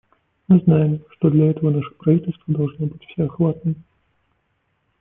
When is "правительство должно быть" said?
1.91-3.05